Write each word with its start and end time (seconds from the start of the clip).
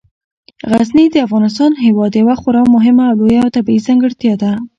غزني 0.73 1.05
د 1.11 1.15
افغانستان 1.27 1.71
هیواد 1.85 2.11
یوه 2.21 2.35
خورا 2.41 2.63
مهمه 2.75 3.03
او 3.09 3.15
لویه 3.19 3.53
طبیعي 3.55 3.79
ځانګړتیا 3.87 4.33
ده. 4.41 4.51